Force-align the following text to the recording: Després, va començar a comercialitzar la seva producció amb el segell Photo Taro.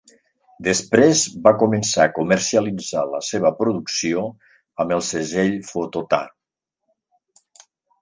Després, 0.67 1.19
va 1.47 1.53
començar 1.63 2.07
a 2.07 2.13
comercialitzar 2.15 3.05
la 3.11 3.21
seva 3.29 3.53
producció 3.61 4.27
amb 4.85 4.99
el 4.99 5.07
segell 5.13 5.57
Photo 5.73 6.07
Taro. 6.15 7.59